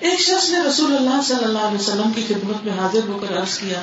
[0.00, 3.40] ایک شخص نے رسول اللہ صلی اللہ علیہ وسلم کی خدمت میں حاضر ہو کر
[3.40, 3.82] عرض کیا،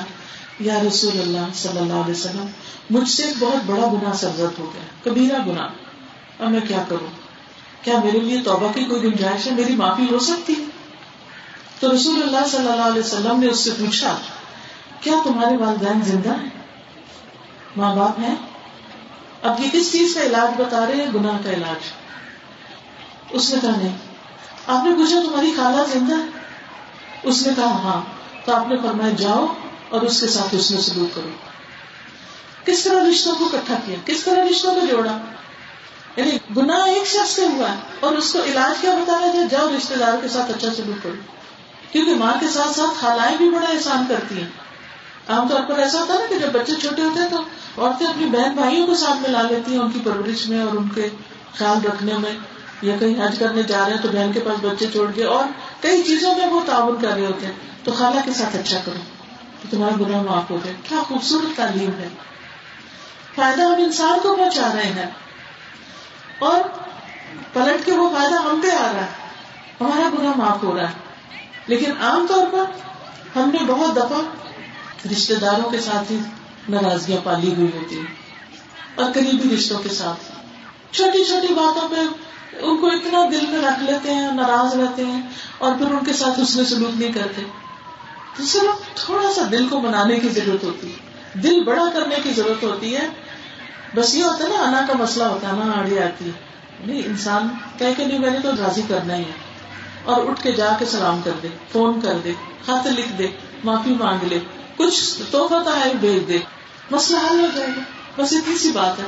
[0.60, 2.46] یا رسول اللہ صلی اللہ علیہ وسلم،
[2.90, 5.68] مجھ سے ایک بہت بڑا گناہ سرزد ہو گیا، کبیرہ گناہ،
[6.38, 7.10] اب میں کیا کروں؟
[7.82, 10.64] کیا میرے لیے توبہ کی کوئی گنجائش ہے؟ میری معافی ہو سکتی ہے؟
[11.80, 14.16] تو رسول اللہ صلی اللہ علیہ وسلم نے اس سے پوچھا،
[15.00, 16.48] کیا تمہارے والدین زندہ ہیں؟
[17.76, 18.34] ماں باپ ہیں؟
[19.42, 21.92] اب یہ کس چیز کا علاج بتا رہے ہیں؟ گناہ کا علاج.
[23.30, 23.96] اس نے کہا، نہیں
[24.66, 26.28] آپ نے پوچھا تمہاری خالہ زندہ ہے؟
[27.22, 28.00] اس نے کہا ہاں۔
[28.46, 29.46] تو آپ نے فرمایا، جاؤ
[29.88, 31.28] اور اس کے ساتھ اس میں سلوک کرو۔
[32.64, 35.18] کس طرح رشتوں کو اکٹھا کیا؟ کس طرح رشتوں کو جوڑا؟
[36.16, 39.68] یعنی گنا ایک شخص سے ہوا ہے اور اس کو علاج کیا بتایا جائے جاؤ
[39.76, 41.14] رشتے دار کے ساتھ اچھا سلوک کرو۔
[41.92, 44.48] کیونکہ ماں کے ساتھ ساتھ خالائیں بھی بڑا احسان کرتی ہیں۔
[45.28, 47.36] عام طور پر ایسا ہوتا ہے نا کہ جب بچے چھوٹے ہوتے ہیں تو
[47.82, 50.76] عورتیں اپنی بہن بھائیوں کو ساتھ میں لا لیتی ہیں، ان کی پرورش میں اور
[50.76, 51.08] ان کے
[51.54, 54.86] خیال رکھنے میں۔ یا کہیں حج کرنے جا رہے ہیں تو بہن کے پاس بچے
[54.86, 55.44] چھوڑ گئے اور
[55.80, 57.52] کئی چیزوں میں وہ تعاون کر رہے ہوتے ہیں،
[57.84, 58.98] تو خالہ کے ساتھ اچھا کرو۔
[59.62, 62.08] تو تمہارا گناہ معاف ہو گئے کیا خوبصورت تعلیم ہے۔
[63.34, 65.10] فائدہ ہم انسان کو پہنچا رہے ہیں۔
[66.38, 66.60] اور
[67.52, 69.28] پلٹ کے وہ فائدہ ہم پہ آ رہا ہے۔
[69.80, 70.94] ہمارا گناہ معاف ہو رہا ہے۔
[71.66, 72.64] لیکن عام طور پر
[73.38, 74.20] ہم نے بہت دفعہ
[75.12, 76.18] رشتے داروں کے ساتھ ہی
[76.68, 78.14] ناراضگیاں پالی ہوئی ہوتی ہیں
[78.94, 80.32] اور قریبی رشتوں کے ساتھ۔
[80.94, 82.25] چھوٹی چھوٹی باتوں پہ
[82.60, 85.22] ان کو اتنا دل میں رکھ لیتے ہیں، ناراض رہتے ہیں،
[85.58, 87.42] اور پھر ان کے ساتھ اس میں سلوک نہیں کرتے۔
[88.36, 90.96] تو صرف تھوڑا سا دل کو بنانے کی ضرورت ہوتی ہے۔
[91.40, 93.08] دل بڑا کرنے کی ضرورت ہوتی ہے۔
[93.94, 96.32] بس یہ ہوتا ہے نا، انا کا مسئلہ ہوتا ہے نا، آڑی آتی ہے۔
[96.86, 97.48] نہیں انسان
[97.78, 99.32] کہ نہیں، میں نے تو راضی کرنا ہی ہے۔
[100.04, 102.32] اور اٹھ کے جا کے سلام کر دے، فون کر دے،
[102.64, 103.26] خط لکھ دے،
[103.64, 104.38] معافی مانگ لے۔
[104.76, 106.38] کچھ توحفہ تحائف بھیج دے۔
[106.90, 107.80] مسئلہ حل ہو جائے گا۔
[108.22, 109.04] بس اتنی سی بات ہے۔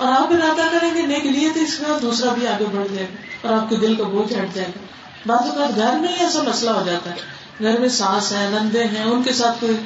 [0.00, 2.94] اور آپ ارادہ کریں گے، نیک لیے تو اس کے بعد دوسرا بھی آگے بڑھ
[2.94, 4.84] جائے گا اور آپ کے دل کا بوجھ ہٹ جائے گا۔
[5.26, 7.16] بعض اوقات گھر میں ہی ایسا مسئلہ ہو جاتا ہے۔
[7.62, 9.76] گھر میں سانس ہے نندے ہیں، ان کے ساتھ کوئی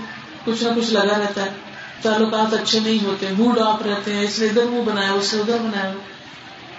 [0.44, 1.50] کچھ نہ کچھ لگا رہتا ہے۔
[2.02, 5.40] تعلقات اچھے نہیں ہوتے موڈ آف رہتے ہیں، اس نے ادھر منہ بنایا، اس نے
[5.40, 5.92] ادھر بنایا۔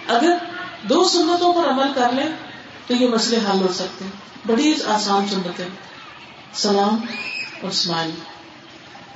[0.08, 0.36] اگر
[0.82, 2.28] دو سنتوں پر عمل کر لیں
[2.86, 4.12] تو یہ مسئلے حل ہو سکتے ہیں۔
[4.46, 5.68] بڑی آسان سنتیں۔
[6.54, 6.96] سلام
[7.62, 8.10] اور اسمائل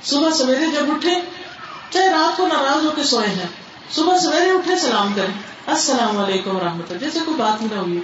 [0.03, 1.13] صبح سویرے جب اٹھے،
[1.89, 5.33] چاہے رات کو ناراض ہو کے سوئے ہیں۔ صبح سویرے اٹھے، سلام کریں۔
[5.67, 7.99] السلام علیکم و رحمۃ اللہ۔ جیسے کوئی بات ہی نہ ہوئی۔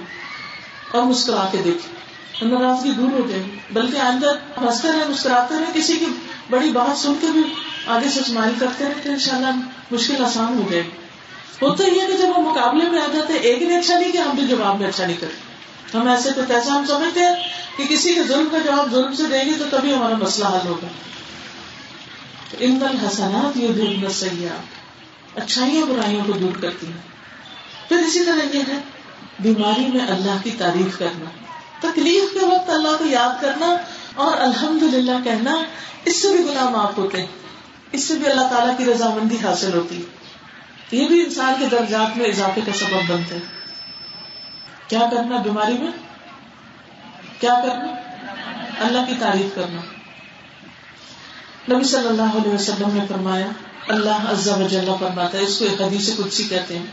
[0.90, 1.98] اور مسکرا کے دیکھیں
[2.48, 6.06] ناراضگی دور ہو جائے بلکہ آئندہ ہنستے رہے، مسکراتے رہے۔ کسی کی
[6.50, 7.42] بڑی بات سن کے بھی
[7.86, 9.50] آگے سے اسمائل کرتے رہے تو ان شاء اللہ
[9.90, 10.82] مشکل آسان ہو جائے
[11.62, 14.12] ہوتا ہی ہے کہ جب ہم مقابلے میں آ جاتے ہیں ایک نے اچھا نہیں
[14.12, 17.34] کیا ہم بھی جواب میں اچھا نہیں کرتے ہم ایسے تو ایسا ہم سمجھتے ہیں
[17.76, 20.68] کہ کسی کے ظلم کا جواب ظلم سے دیں گے تو تبھی ہمارا مسئلہ حل
[20.68, 20.86] ہوگا۔
[22.58, 24.77] ان دل حسنات یہ دل سیاح
[25.42, 27.00] اچھائیاں برائیوں کو دور کرتی ہیں۔
[27.88, 28.78] پھر اسی طرح یہ ہے،
[29.40, 31.30] بیماری میں اللہ کی تعریف کرنا۔
[31.80, 33.76] تکلیف کے وقت اللہ کو یاد کرنا
[34.14, 35.62] اور الحمد للہ کہنا،
[36.04, 37.26] اس سے بھی گناہ معاف ہوتے ہیں۔
[37.92, 40.02] اس سے بھی اللہ تعالیٰ کی رضامندی حاصل ہوتی
[40.92, 43.42] یہ بھی انسان کے درجات میں اضافے کا سبب بنتے ہیں۔
[44.88, 45.90] کیا کرنا بیماری میں؟
[47.40, 47.86] کیا کرنا؟
[48.80, 49.80] اللہ کی تعریف کرنا۔
[51.74, 53.46] نبی صلی اللہ علیہ وسلم نے فرمایا
[53.88, 56.86] اللہ عزا وجل فرماتا ہے، اس کو ایک حدیث قدسی کہتے ہیں۔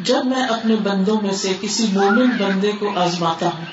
[0.00, 3.64] جب میں اپنے بندوں میں سے کسی مومن بندے کو آزماتا ہوں،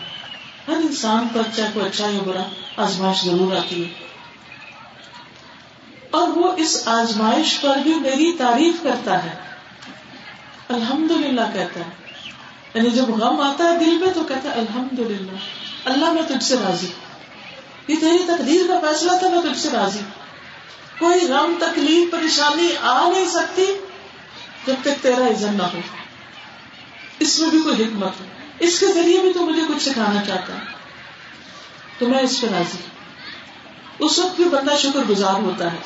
[0.67, 2.43] ہر انسان پر چاہے کوئی اچھا یا برا،
[2.77, 3.89] آزمائش ضرور آتی ہے۔
[6.11, 9.35] اور وہ اس آزمائش پر بھی میری تعریف کرتا ہے۔
[10.69, 11.89] الحمد للہ کہتا ہے۔
[12.73, 15.31] یعنی جب غم آتا ہے دل میں تو کہتا ہے الحمد للہ
[15.85, 16.87] اللہ میں تجھ سے راضی۔
[17.87, 19.99] یہ تیری تقدیر کا فیصلہ تھا، میں تجھ سے راضی۔
[20.99, 23.65] کوئی غم، تکلیف، پریشانی آ نہیں سکتی
[24.67, 25.79] جب تک تیرا عزن نہ ہو۔
[27.19, 28.25] اس میں بھی کوئی حکمت ہے۔
[28.59, 30.59] اس کے ذریعے بھی تو مجھے کچھ سکھانا چاہتا ہے۔
[31.97, 32.77] تو میں اس پہ راضی
[33.99, 35.77] اس وقت بھی بندہ شکر گزار ہوتا ہے۔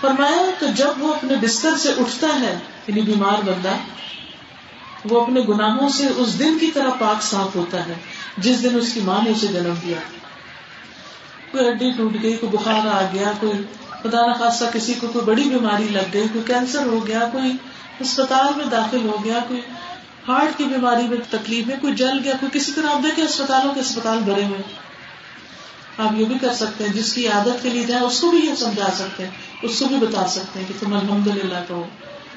[0.00, 3.76] فرمایا تو جب وہ اپنے بستر سے اٹھتا ہے یعنی بیمار بندہ،
[5.04, 7.94] وہ اپنے گناہوں سے اس دن کی طرح پاک صاف ہوتا ہے،
[8.38, 9.98] جس دن اس کی ماں نے اسے جنم دیا۔
[11.54, 13.62] کوئی ہڈی ٹوٹ گئی، کوئی بخار آ گیا، کوئی
[14.02, 17.52] خدا نخواستہ کسی کو کوئی بڑی بیماری لگ گئی، کوئی کینسر ہو گیا، کوئی
[18.00, 19.60] اسپتال میں داخل ہو گیا، کوئی
[20.28, 23.74] ہارٹ کی بیماری میں تکلیف ہے، کوئی جل گیا، کوئی کسی طرح آپ دیکھیں اسپتالوں
[23.74, 24.62] کے اسپتال بھرے ہوئے۔
[25.98, 28.38] آپ یہ بھی کر سکتے ہیں، جس کی عادت کے لیے جائیں، اس کو بھی
[28.38, 29.30] یہ سمجھا سکتے ہیں،
[29.62, 31.84] اس کو بھی بتا سکتے ہیں کہ تم الحمد للہ کہو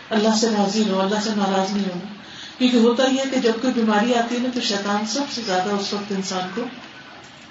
[0.10, 2.13] اللہ سے راضی رہو اللہ سے ناراض نہیں ہونا
[2.58, 5.42] کیونکہ ہوتا ہی ہے کہ جب کوئی بیماری آتی ہے نا، تو شیطان سب سے
[5.46, 6.62] زیادہ اس وقت انسان کو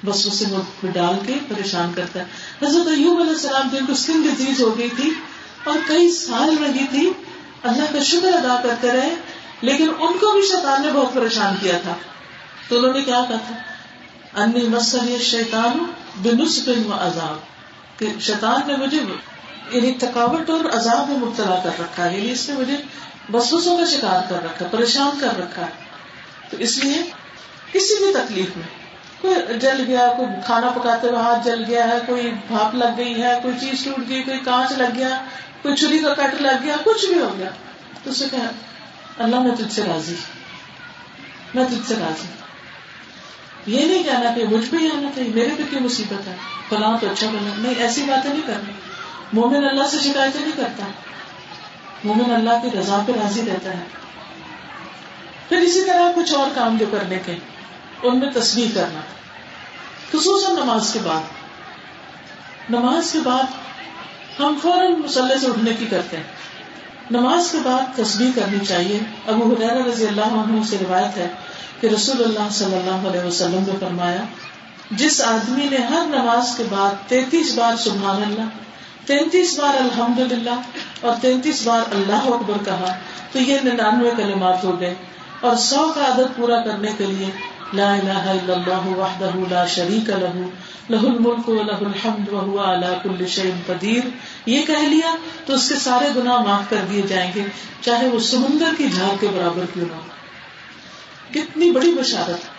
[0.05, 2.25] بس اسے میں ڈال کے پریشان کرتا ہے۔
[2.67, 5.11] حضرت ایوب علیہ السلام جن کو اسکن ڈیزیز ہو گئی تھی
[5.65, 7.13] اور کئی سال رہی تھی۔
[7.63, 9.15] اللہ کا شکر ادا کرتے رہے،
[9.61, 11.95] لیکن ان کو بھی شیطان نے بہت پریشان کیا تھا۔
[12.69, 13.55] تو انہوں نے کیا کہا تھا؟
[14.43, 15.79] انی مسل شیطان
[16.23, 17.57] بنس بن و عذاب۔
[17.99, 18.99] کہ شیطان نے مجھے
[19.71, 22.77] یعنی تھکاوٹ اور عذاب میں مبتلا کر رکھا ہے یعنی اس نے مجھے
[23.33, 25.71] بسوسوں کا شکار کر رکھا ہے پریشان کر رکھا۔ ہے
[26.51, 27.03] تو اس لیے
[27.73, 28.76] کسی بھی تکلیف میں
[29.21, 33.23] کوئی جل گیا، کوئی کھانا پکاتے ہوئے ہاتھ جل گیا ہے، کوئی بھاپ لگ گئی
[33.23, 35.25] ہے، کوئی چیز ٹوٹ گئی، کوئی کانچ لگ گیا،
[35.63, 37.51] کوئی چھری کا کٹ لگ گیا، کچھ بھی ہو گیا۔
[38.05, 38.37] تو اسے کہ
[39.19, 40.15] اللہ میں تجھ سے راضی
[41.55, 42.29] میں تجھ سے راضی
[43.67, 46.37] یہ نہیں کہنا کہ مجھ پہ ہی آنا چاہیے میرے پہ کیوں مصیبت ہے؟
[46.69, 48.73] فلاں تو اچھا بنا نہیں، ایسی باتیں نہیں کرنی۔
[49.33, 50.87] مومن اللہ سے شکایتیں نہیں کرتا۔
[52.05, 53.85] مومن اللہ کی رضا پہ راضی رہتا ہے۔
[55.49, 57.37] پھر اسی طرح کچھ اور کام جو کرنے کے۔
[58.03, 59.01] ان میں تصویر کرنا۔
[60.13, 61.21] خصوصاً نماز کے بعد۔
[62.71, 63.43] نماز کے بعد
[64.41, 66.25] ہم فوراً مسلح سے اٹھنے کی کرتے ہیں۔
[67.11, 71.29] نماز کے بعد تصویر کرنی چاہیے۔ ابو حریر رضی اللہ عنہ سے روایت ہے
[71.81, 74.25] کہ رسول اللہ صلی اللہ علیہ وسلم نے فرمایا،
[74.91, 78.49] جس آدمی نے ہر نماز کے بعد تینتیس بار سبحان اللہ،
[79.07, 80.61] تینتیس بار الحمد للہ
[81.01, 82.99] اور تینتیس بار اللہ اکبر کہا،
[83.33, 84.95] تو یہ ننانوے کلمات ہو گئے۔
[85.41, 90.11] اور سو کا عدد پورا کرنے کے لیے لا الہ الا اللہ وحدہ لا شریک
[90.11, 90.47] لہ
[90.91, 94.09] لہ الملک و لہ الحمد وهو على كل شيء قدیر
[94.47, 95.17] یہ کہہ لیا
[95.47, 97.43] تو اس کے سارے گناہ معاف کر دیے جائیں گے،
[97.81, 100.01] چاہے وہ سمندر کی جھاگ کے برابر کیوں نہ ہو۔
[101.35, 102.57] کتنی بڑی بشارت۔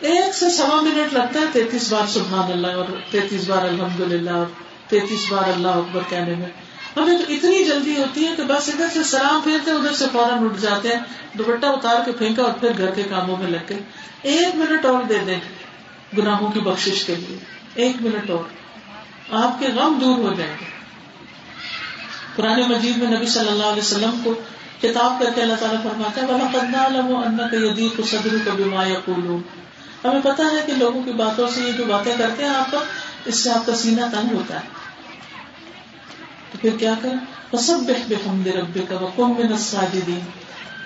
[0.00, 4.30] ایک سے سوا منٹ لگتا ہے تینتیس بار سبحان اللہ اور تینتیس بار الحمد للہ
[4.30, 4.46] اور
[4.88, 6.65] تینتیس بار اللہ اکبر کہنے میں۔
[6.96, 10.44] ہمیں تو اتنی جلدی ہوتی ہے کہ بس ادھر سے سلام پھیرتے ادھر سے فوراً
[10.44, 11.00] اٹھ جاتے ہیں۔
[11.38, 13.78] دوپٹہ اتار کے پھینکا اور پھر گھر کے کاموں میں لگ گئے۔
[14.22, 15.40] ایک منٹ اور دے دیں
[16.18, 17.38] گناہوں کی بخش کے لیے۔
[17.74, 18.44] ایک منٹ اور۔
[19.30, 20.64] آپ کے غم دور ہو جائیں گے۔
[22.36, 24.34] پرانے مجید میں نبی صلی اللہ علیہ وسلم کو
[24.80, 28.86] کتاب کر کے اللہ تعالیٰ فرماتا ہے بلا قدنا کا یدی کو صدر کو بیما
[28.86, 29.10] یا
[30.04, 32.78] ہمیں پتا ہے کہ لوگوں کی باتوں سے یہ جو باتیں کرتے ہیں، آپ کا
[33.24, 34.75] اس سے آپ کا سینہ تنگ ہوتا ہے۔
[36.56, 40.20] تو پھر کیا کریں؟ سب بحمد رب کا وقم میں نساجدین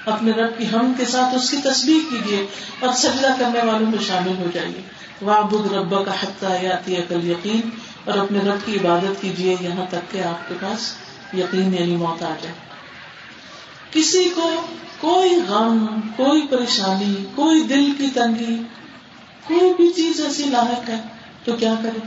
[0.06, 2.46] اپنے رب کی ہم کے ساتھ اس کی تصویر کیجیے
[2.80, 4.82] اور سجدہ کرنے والوں میں شامل ہو جائیے۔
[5.22, 7.60] وابد ربا کا حتہ یاتی کل یقین
[8.04, 10.94] اور اپنے رب کی عبادت کیجیے یہاں تک کہ آپ کے پاس
[11.32, 12.54] یقین یعنی موت آ جائے۔
[13.90, 14.60] کسی کو
[14.98, 18.62] کوئی غم، کوئی پریشانی، کوئی دل کی تنگی،
[19.46, 21.00] کوئی بھی چیز ایسی لاحق ہے
[21.44, 21.98] تو کیا کرے؟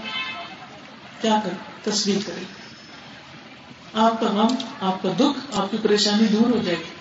[1.21, 2.62] کیا کرے؟ تصویر کرے۔
[3.94, 6.92] آپ کا غم، آپ کا دکھ، آپ کی پریشانی دور ہو جائے گی۔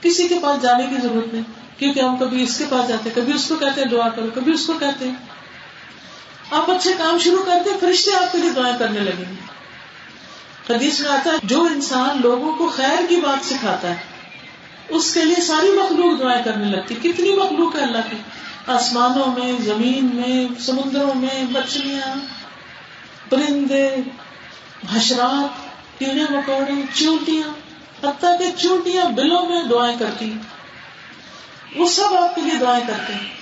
[0.00, 3.32] کسی کے پاس جانے کی ضرورت نہیں، کیونکہ ہم کبھی اس کے پاس جاتے کبھی
[3.32, 5.14] اس کو کہتے ہیں دعا کرو، کبھی اس کو کہتے ہیں۔
[6.50, 9.56] آپ اچھے کام شروع کرتے فرشتے آپ کے لیے دعائیں کرنے لگیں گے۔
[10.74, 13.96] حدیث میں آتا ہے، جو انسان لوگوں کو خیر کی بات سکھاتا ہے،
[14.88, 18.16] اس کے لیے ساری مخلوق دعائیں کرنے لگتی کتنی مخلوق ہے اللہ کی؟
[18.66, 22.14] آسمانوں میں، زمین میں، سمندروں میں، مچھلیاں،
[23.30, 23.96] پرندے
[24.94, 25.68] حشرات
[25.98, 27.48] کیڑے مکوڑے چونٹیاں،
[28.06, 30.38] حتیٰ کہ چونٹیاں بلوں میں دعائیں کرتی
[31.76, 33.36] وہ سب آپ کے لیے دعائیں کرتے ہیں۔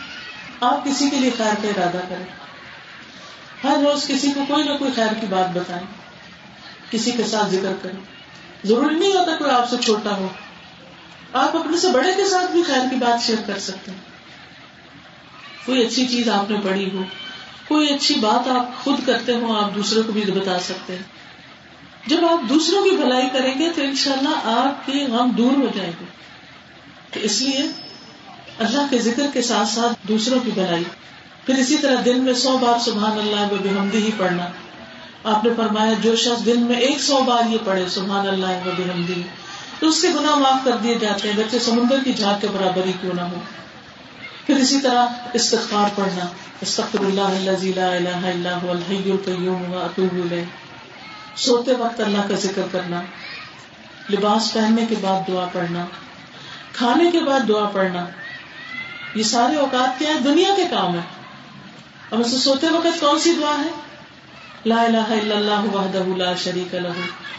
[0.60, 2.26] آپ کسی کے لیے خیر کا ارادہ کریں۔
[3.64, 5.86] ہر روز کسی کو کوئی نہ کوئی خیر کی بات بتائیں۔
[6.90, 8.00] کسی کے ساتھ ذکر کریں۔
[8.64, 10.28] ضروری نہیں ہوتا کوئی آپ سے چھوٹا ہو۔
[11.32, 13.98] آپ اپنے سے بڑے کے ساتھ بھی خیر کی بات شیئر کر سکتے ہیں۔
[15.66, 17.02] کوئی اچھی چیز آپ نے پڑھی ہو۔
[17.68, 21.13] کوئی اچھی بات آپ خود کرتے ہو، آپ دوسروں کو بھی بتا سکتے ہیں۔
[22.06, 25.92] جب آپ دوسروں کی بھلائی کریں گے تو انشاءاللہ آپ کے غم دور ہو جائیں
[26.00, 26.04] گے۔
[27.12, 27.62] تو اس لیے
[28.58, 30.84] اللہ کے ذکر کے ساتھ ساتھ دوسروں کی بھلائی۔
[31.46, 34.46] پھر اسی طرح دن میں سو بار سبحان اللہ و بحمدی ہی پڑھنا۔
[35.24, 38.70] آپ نے فرمایا جو شخص دن میں ایک سو بار یہ پڑھے سبحان اللہ و
[38.78, 39.22] بحمدی
[39.78, 42.86] تو اس کے گناہ معاف کر دیے جاتے ہیں بچے سمندر کی جھاگ کے برابر
[42.86, 43.40] ہی کیوں نہ ہو۔
[44.46, 46.24] پھر اسی طرح استغفار پڑھنا۔
[46.60, 50.63] استغفر اللہ لا الہ الا هو الحی القیوم و الیہ۔
[51.36, 53.02] سوتے وقت اللہ کا ذکر کرنا،
[54.10, 55.86] لباس پہننے کے بعد دعا پڑھنا،
[56.72, 58.06] کھانے کے بعد دعا پڑھنا،
[59.14, 61.00] یہ سارے اوقات کیا ہے دنیا کے کام ہے
[62.10, 63.70] اب اسے سوتے وقت کون سی دعا ہے؟
[64.66, 66.88] لا الہ الا اللہ وحدہ لا شریک لہ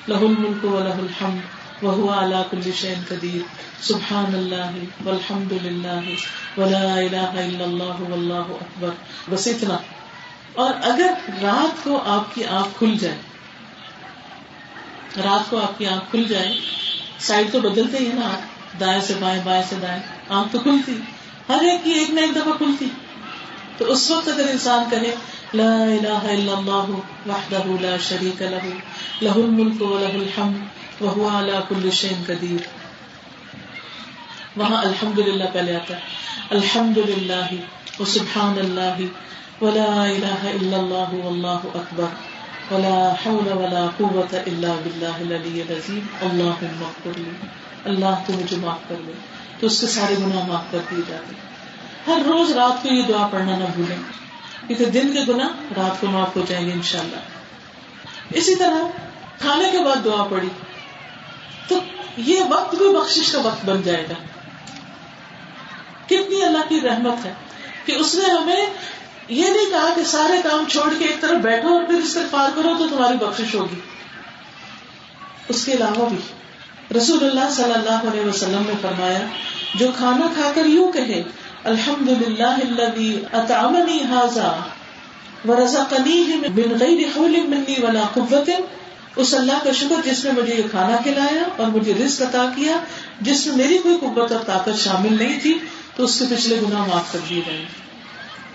[0.08, 1.40] لہ الملک و لہ الحمد
[1.84, 3.42] وهو على كل شيء قدير
[3.82, 4.72] سبحان الله
[5.06, 6.02] والحمد لله
[6.58, 8.90] ولا اله الا الله والله اکبر۔
[9.30, 9.78] بس اتنا۔
[10.54, 13.18] اور اگر رات کو آپ کی آنکھ کھل جائے
[15.18, 16.58] رات کو آپ کی آنکھ کھل جائے،
[17.20, 21.00] سائڈ تو بدلتے ہی نا آپ دائیں سے بائیں بائیں سے دائیں، آنکھ تو کھلتی۔
[21.50, 22.86] ہر ایک کی ایک نہ ایک دفعہ کھلتی۔
[23.78, 25.16] تو اس وقت اگر انسان کہے،
[25.54, 26.92] لا الہ الا اللہ
[27.28, 28.66] وحدہ لا شریک لہ
[29.22, 30.58] لہ الملک و لہ الحمد
[31.02, 32.68] وهو على كل شيء قدیر۔
[34.56, 36.00] وہاں الحمد للہ پہلے آتا ہے۔
[36.50, 37.56] الحمد للہ
[38.02, 39.02] و سبحان اللہ
[39.64, 42.35] ولا الہ الا اللہ، واللہ اکبر۔
[42.72, 47.32] ولا حول ولا قوة الا باللہ العلی العظیم اللہم اغفر لی
[47.92, 49.14] اللہ تو مجھے معاف کر لے
[49.60, 51.36] تو اس کے سارے گناہ معاف کر دیے جاتے
[52.08, 53.98] ہر روز رات کو یہ دعا پڑھنا نہ بھولیں.
[54.68, 57.22] کیونکہ دن کے گناہ رات کو معاف ہو جائیں گے انشاءاللہ.
[58.40, 58.88] اسی طرح
[59.40, 60.50] کھانے کے بعد دعا پڑی
[61.68, 61.80] تو
[62.28, 64.16] یہ وقت بھی بخشش کا وقت بن جائے گا.
[66.08, 67.34] کتنی اللہ کی رحمت ہے
[67.86, 68.62] کہ اس نے ہمیں
[69.30, 72.74] یہ نہیں کہا کہ سارے کام چھوڑ کے ایک طرف بیٹھو اور پھر استغفار کرو
[72.80, 73.80] تو تمہاری بخشش ہوگی۔
[75.50, 76.18] اس کے علاوہ بھی
[76.98, 79.20] رسول اللہ صلی اللہ علیہ وسلم نے فرمایا،
[79.76, 81.22] جو کھانا کھا کر یوں کہے
[81.64, 82.56] الحمد للہ
[84.10, 84.50] حاضا
[85.46, 88.50] من غیر حول منی ولا قوت۔
[89.16, 92.78] اس اللہ کا شکر جس نے مجھے یہ کھانا کھلایا اور مجھے رزق عطا کیا،
[93.22, 95.58] جس میں میری کوئی قوت اور طاقت شامل نہیں تھی،
[95.96, 97.85] تو اس کے پچھلے گناہ معاف کر دیے جائیں گے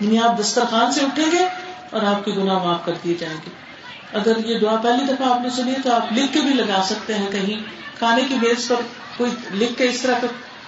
[0.01, 1.45] یعنی آپ دسترخوان سے اٹھیں گے
[1.89, 3.71] اور آپ کے گناہ معاف کر دیے جائیں گے۔
[4.13, 7.13] اگر یہ دعا پہلی دفعہ آپ نے سنی تو آپ لکھ کے بھی لگا سکتے
[7.13, 7.63] ہیں کہیں
[7.97, 8.75] کھانے کی میز پر
[9.17, 10.27] کوئی لکھ کے اس طرح کا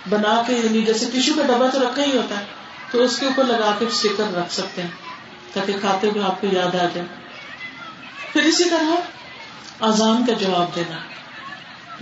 [0.09, 2.45] بنا کے یعنی جیسے ٹیشو کا ڈبا تو رکھا ہی ہوتا ہے،
[2.91, 4.89] تو اس کے اوپر لگا کے اسٹیکر رکھ سکتے ہیں
[5.53, 7.03] تاکہ کھاتے ہوئے آپ کو یاد آ جائے۔
[8.33, 8.95] پھر اسی طرح
[9.79, 10.97] آزان کا جواب دینا۔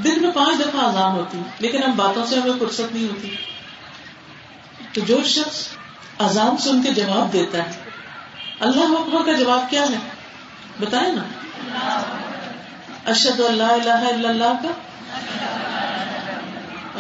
[0.04, 3.36] دن میں پانچ دفعہ آزان ہوتی لیکن ہم باتوں سے ہمیں فرصت نہیں ہوتی۔
[4.94, 5.68] تو جو شخص
[6.18, 7.72] آزان سن کے جواب دیتا ہے۔
[8.60, 9.98] اللہ اکبر کا جواب کیا ہے؟
[10.80, 11.24] بتائے نا۔
[13.10, 14.70] اشد اللہ الہ الا اللہ کا۔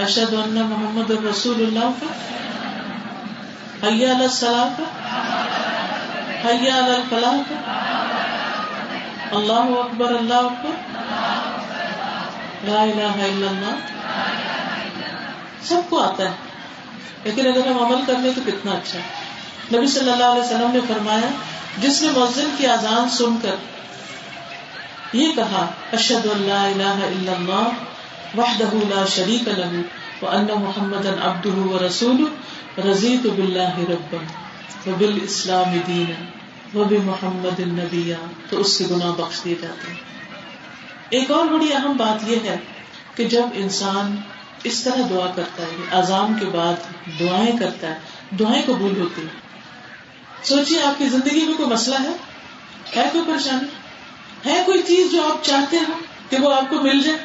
[0.04, 2.08] اشد اللہ محمد رسول اللہ کا۔
[3.88, 4.84] حیا الصلاح کا۔
[6.46, 7.72] حیا الفلاح کا۔
[9.32, 10.98] اللہ اکبر اللہ اکبر۔
[12.64, 13.76] لا الہ الا اللہ۔
[15.64, 16.51] سب کو آتا ہے۔
[17.24, 19.04] لیکن اگر ہم عمل کر لیں تو کتنا اچھا ہے۔
[19.78, 21.30] نبی صلی اللہ علیہ وسلم نے فرمایا،
[21.78, 23.56] جس نے مؤذن کی اذان سن کر
[25.14, 27.68] یہ کہا اشد اللہ الہ الا اللہ،
[28.38, 29.82] وحدہ لا شریک له
[30.22, 34.18] وان محمد عبدہ ورسولہ، رضیت باللہ ربا،
[34.90, 36.24] وبالاسلام دینا،
[36.78, 38.14] وبمحمد النبی
[38.50, 40.00] تو اس کے گناہ بخش دیے جاتے ہیں۔
[41.10, 42.58] ایک اور بڑی اہم بات یہ ہے
[43.16, 44.16] کہ جب انسان
[44.64, 46.74] اس طرح دعا کرتا ہے اذان کے بعد
[47.20, 48.00] دعائیں کرتا ہے،
[48.40, 49.52] دعائیں قبول ہوتی ہیں۔
[50.44, 52.12] سوچیے آپ کی زندگی میں کوئی مسئلہ ہے؟
[52.96, 53.68] ہے کوئی پریشانی؟
[54.50, 55.92] ہے کوئی چیز جو آپ چاہتے ہو
[56.30, 57.18] کہ وہ آپ کو مل جائے؟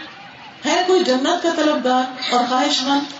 [0.66, 3.12] ہے کوئی جنت کا طلبدار اور خواہش مند؟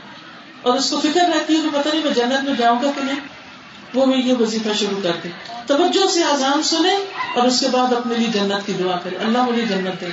[0.63, 3.03] اور اس کو فکر رہتی ہے کہ پتہ نہیں میں جنت میں جاؤں گا کہ
[3.05, 3.21] نہیں؟
[3.95, 5.29] وہ بھی یہ وظیفہ شروع کر دے۔
[5.67, 6.95] توجہ سے آزان سنے
[7.35, 10.07] اور اس کے بعد اپنے لیے جنت کی دعا کرے اللہ مجھے جنت دے۔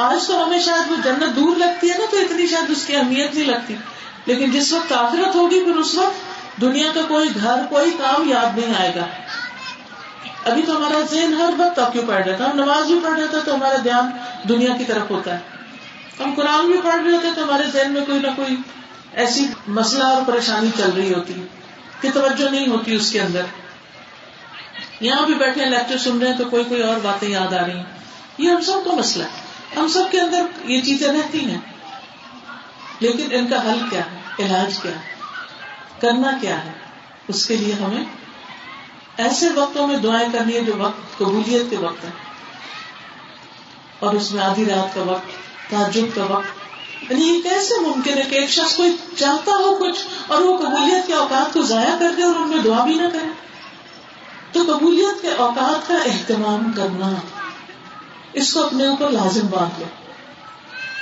[0.00, 2.96] آج تو ہمیں شاید وہ جنت دور لگتی ہے نا تو اتنی شاید اس کی
[2.96, 3.76] اہمیت نہیں لگتی۔
[4.26, 6.14] لیکن جس وقت آخرت ہوگی، پھر اس وقت
[6.60, 9.06] دنیا کا کوئی گھر، کوئی کام یاد نہیں آئے گا۔
[10.44, 13.38] ابھی تو ہمارا ذہن ہر وقت آکوپائڈ رہتا ہے۔ ہم نماز بھی پڑھ رہے تھے
[13.44, 14.10] تو ہمارا دھیان
[14.48, 15.38] دنیا کی طرف ہوتا ہے۔
[16.20, 18.56] ہم قرآن بھی پڑھ رہے ہوتے تو ہمارے ذہن میں کوئی نہ کوئی
[19.12, 21.46] ایسی مسئلہ اور پریشانی چل رہی ہوتی ہے
[22.00, 23.42] کہ توجہ نہیں ہوتی اس کے اندر۔
[25.00, 27.76] یہاں بھی بیٹھے لیکچر سن رہے ہیں تو کوئی کوئی اور باتیں یاد آ رہی
[27.76, 27.84] ہیں۔
[28.38, 31.58] یہ ہم سب کا مسئلہ ہے۔ ہم سب کے اندر یہ چیزیں رہتی ہیں۔
[33.00, 35.14] لیکن ان کا حل کیا ہے؟ علاج کیا ہے؟
[36.00, 36.72] کرنا کیا ہے؟
[37.28, 38.04] اس کے لیے ہمیں
[39.16, 42.10] ایسے وقتوں میں دعائیں کرنی ہے جو وقت، قبولیت کے وقت ہے
[43.98, 45.26] اور اس میں آدھی رات کا وقت،
[45.70, 46.60] تعجب کا وقت۔
[47.10, 51.06] یعنی یہ کیسے ممکن ہے کہ ایک شخص کوئی چاہتا ہو کچھ اور وہ قبولیت
[51.06, 53.28] کے اوقات کو ضائع کر دے اور ان میں دعا بھی نہ کرے؟
[54.52, 57.39] تو قبولیت کے اوقات کا اہتمام کرنا۔
[58.32, 59.86] اس کو اپنے اوپر لازم باندھ لو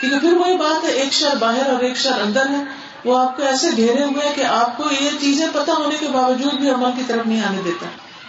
[0.01, 2.65] کیونکہ پھر وہی بات ہے، ایک شر باہر اور ایک شر اندر ہے۔
[3.05, 6.55] وہ آپ کو ایسے گھیرے ہوئے کہ آپ کو یہ چیزیں پتہ ہونے کے باوجود
[6.55, 7.87] بھی عمل کی طرف نہیں آنے دیتا۔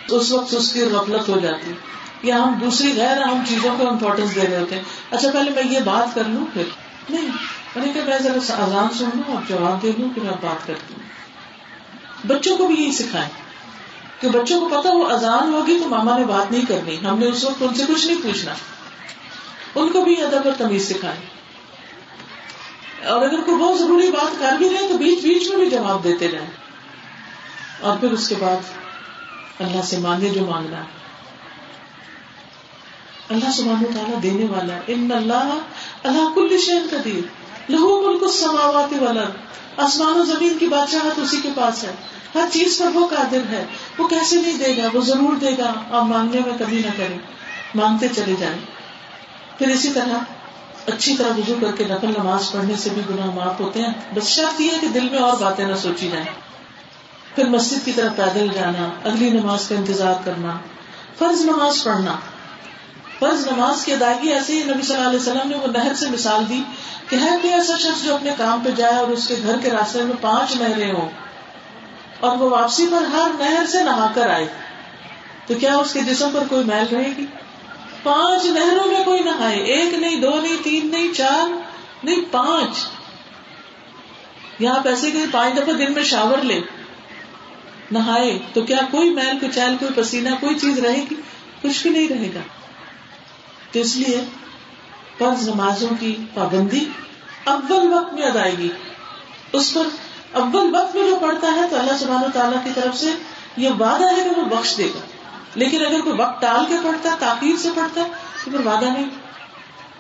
[0.08, 1.72] تو اس وقت اس کی غفلت ہو جاتی۔
[2.24, 5.64] یا ہم دوسری غیر اہم چیزوں کو امپورٹینس دے رہے ہوتے ہیں۔ اچھا پہلے میں
[5.70, 6.64] یہ بات کر لوں پھر۔
[7.10, 7.30] نہیں،
[7.76, 10.68] میں نے کہا میں ذرا آزان سن لوں اور جواب دے دوں، پھر آپ بات
[10.68, 11.04] کرتی ہوں۔
[12.28, 13.30] بچوں کو بھی یہی سکھائے
[14.20, 17.26] کہ بچوں کو پتا وہ اذان ہوگی تو ماما نے بات نہیں کرنی۔ ہم نے
[17.26, 18.54] اس وقت ان سے کچھ نہیں پوچھنا۔
[19.76, 21.40] ان کو بھی ادب اور تمیز سکھائے
[23.08, 26.04] اور اگر کوئی بہت ضروری بات کر بھی رہے تو بیچ بیچ میں بھی جواب
[26.04, 26.46] دیتے رہے
[27.82, 28.56] اور پھر اس کے بعد
[29.60, 31.00] اللہ سے مانگے جو مانگنا ہے۔
[33.30, 35.60] اللہ سبحانہ تعالیٰ دینے والا ہے۔ ان اللہ
[36.04, 37.22] اللہ کل شہر قدیر۔
[37.72, 39.32] لہو ملک السماوات والارض۔
[39.78, 41.92] آسمان و زمین کی بادشاہت اسی کے پاس ہے۔
[42.36, 43.66] ہر چیز پر وہ قادر ہے۔
[43.98, 47.18] وہ کیسے نہیں دے گا؟ وہ ضرور دے گا۔ آپ مانگنے میں کبھی نہ کریں۔
[47.76, 48.79] مانگتے چلے جائیں۔
[49.60, 50.18] پھر اسی طرح
[50.88, 54.28] اچھی طرح وضو کر کے نقل نماز پڑھنے سے بھی گناہ معاف ہوتے ہیں۔ بس
[54.28, 56.26] شرط یہ ہے کہ دل میں اور باتیں نہ سوچی جائیں۔
[57.36, 60.58] پھر مسجد کی طرف پیدل جانا، اگلی نماز کا انتظار کرنا،
[61.18, 62.16] فرض نماز پڑھنا۔
[63.20, 66.10] فرض نماز کی ادائیگی ایسے ہی نبی صلی اللہ علیہ وسلم نے وہ نہر سے
[66.10, 66.64] مثال دی
[67.10, 69.70] کہ ہے کوئی ایسا شخص جو اپنے کام پہ جائے اور اس کے گھر کے
[69.70, 71.10] راستے میں پانچ نہریں ہوں
[72.20, 74.48] اور وہ واپسی پر ہر نہر سے نہا کر آئے۔
[75.48, 77.26] تو کیا اس کے جسم پر کوئی محل رہے گی؟
[78.04, 81.50] پانچ نہروں میں کوئی نہائے ایک نہیں، دو نہیں، تین نہیں، چار
[82.04, 82.88] نہیں، پانچ۔
[84.60, 86.62] یہاں پیسے کہ پانچ دفعہ دن میں شاور لے۔
[87.92, 91.16] نہائے، تو کیا کوئی میل، کوئی کوئی پسینہ، کوئی چیز رہے گی؟
[91.62, 92.40] کچھ بھی نہیں رہے گا۔
[93.72, 94.22] تو اس لیے
[95.18, 96.86] فرض نمازوں کی پابندی
[97.44, 98.70] اول وقت میں ادائیگی
[99.54, 99.88] اس پر
[100.32, 103.12] اول وقت میں جو پڑھتا ہے، تو اللہ سبحانہ تعالیٰ کی طرف سے
[103.58, 105.00] یہ وعدہ ہے کہ وہ بخش دے گا۔
[105.56, 108.10] لیکن اگر کوئی وقت ٹال کے پڑھتا ہے، تاخیر سے پڑھتا ہے،
[108.46, 109.10] تو پھر وعدہ نہیں۔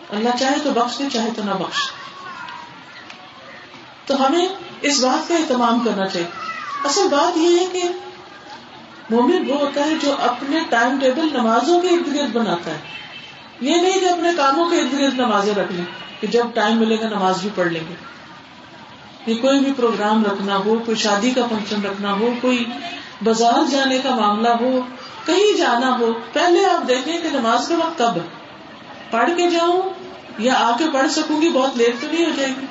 [0.10, 1.80] اللہ چاہے تو بخش دے، چاہے تو نہ بخش۔
[4.06, 4.48] تو ہمیں
[4.82, 6.28] اس بات کا اہتمام کرنا چاہیے۔
[6.86, 7.84] اصل بات یہ ہے کہ
[9.10, 12.78] مومن وہ ہوتا ہے جو اپنے ٹائم ٹیبل نمازوں کے ارد گرد بناتا ہے۔
[13.62, 15.86] یہ نہیں کہ اپنے کاموں کے ارد گرد نمازیں رکھ لیں،
[16.20, 17.94] کہ جب ٹائم ملے گا نماز بھی پڑھ لیں گے۔
[19.26, 22.66] یہ کوئی بھی پروگرام رکھنا ہو، کوئی شادی کا فنکشن رکھنا ہو، کوئی
[23.24, 24.82] بازار جانے کا معاملہ ہو
[25.30, 28.22] کہیں جانا ہو، پہلے آپ دیکھیں کہ نماز کا وقت کب
[29.12, 29.82] پڑھ کے جاؤں
[30.38, 32.66] یا آ کے پڑھ سکوں گی، بہت لیٹ تو نہیں ہو جائے گی۔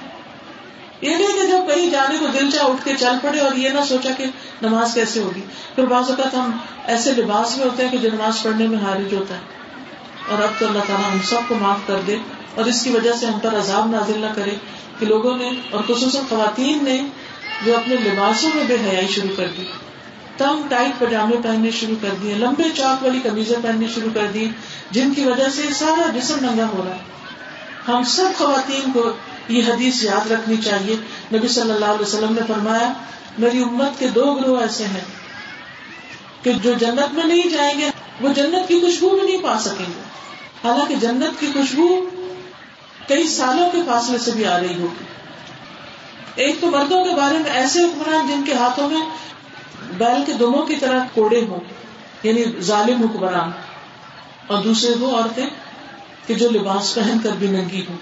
[1.00, 3.68] یہ نہیں کہ جب کہیں جانے کو دل چاہ اٹھ کے چل پڑے اور یہ
[3.68, 4.24] نہ سوچا کہ
[4.62, 5.40] نماز کیسے ہوگی۔
[5.74, 6.50] پھر بعض اوقات ہم
[6.84, 9.40] ایسے لباس میں ہوتے ہیں کہ جو نماز پڑھنے میں حارج ہوتا ہے۔
[10.28, 12.16] اور اب تو اللہ تعالیٰ ہم سب کو معاف کر دے
[12.54, 14.50] اور اس کی وجہ سے ہم پر عذاب نازل نہ کرے
[14.98, 17.00] کہ لوگوں نے اور خصوصاً خواتین نے
[17.66, 19.64] جو اپنے لباسوں میں بے حیائی شروع کر دی۔
[20.38, 24.50] تنگ ٹائٹ پجامے پہننے شروع کر دیے، لمبے چاک والی قمیضیں پہننے شروع کر دی،
[24.90, 27.00] جن کی وجہ سے سارا جسم ننگا ہو رہا ہے۔
[27.88, 29.10] ہم سب خواتین کو
[29.48, 30.96] یہ حدیث یاد رکھنی چاہیے۔
[31.36, 32.92] نبی صلی اللہ علیہ وسلم نے فرمایا،
[33.38, 35.04] میری امت کے دو گروہ ایسے ہیں
[36.42, 37.90] کہ جو جنت میں نہیں جائیں گے،
[38.20, 40.02] وہ جنت کی خوشبو بھی نہیں پا سکیں گے۔
[40.64, 42.10] حالانکہ جنت کی خوشبو
[43.08, 45.04] کئی سالوں کے فاصلے سے بھی آ رہی ہوگی۔
[46.34, 49.00] ایک تو مردوں کے بارے میں ایسے حکمران جن کے ہاتھوں میں
[49.96, 51.60] بیل کے دموں کی طرح کوڑے ہوں
[52.22, 53.50] یعنی ظالم حکمران،
[54.46, 55.46] اور دوسرے وہ عورتیں
[56.26, 57.96] کہ جو لباس پہن کر بھی ننگی ہوں۔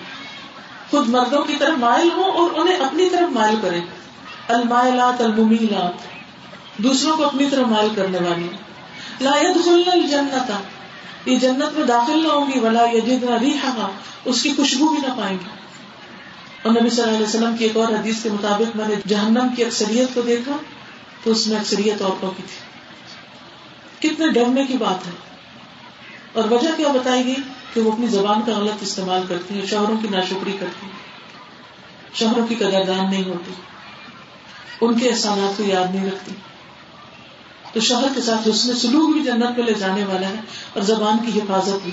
[0.90, 3.80] خود مردوں کی طرف مائل ہوں اور انہیں اپنی طرف مائل کرے
[4.48, 6.04] المائلات الممیلات،
[6.82, 8.48] دوسروں کو اپنی طرف مائل کرنے والی۔
[9.20, 10.50] لا يدخلن الجنت
[11.26, 13.90] یہ جنت میں داخل نہ ہوں گی، ولا یجدن ریحا
[14.24, 15.50] اس کی خوشبو بھی نہ پائیں گی۔
[16.62, 19.48] اور نبی صلی اللہ علیہ وسلم کی ایک اور حدیث کے مطابق میں نے جہنم
[19.56, 20.56] کی اکثریت کو دیکھا۔
[21.26, 25.12] تو اس میں اکثریت عورتوں کی تھی۔ کتنے ڈرنے کی بات ہے۔
[26.32, 27.34] اور وجہ کیا بتائی گئی؟
[27.74, 30.92] کہ وہ اپنی زبان کا غلط استعمال کرتی ہیں، شوہروں کی ناشکری کرتی ہیں۔
[32.14, 33.52] شوہروں کی قدردان نہیں ہوتی۔
[34.80, 36.32] ان کے احسانات کو یاد نہیں رکھتی۔
[37.72, 40.36] تو شوہر کے ساتھ اس میں سلوک بھی جنت پہ لے جانے والا ہے
[40.72, 41.92] اور زبان کی حفاظت بھی۔